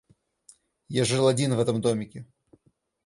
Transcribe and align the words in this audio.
Я 0.89 1.05
жил 1.05 1.27
один 1.27 1.53
в 1.53 1.59
этом 1.59 1.79
домике. 1.79 2.25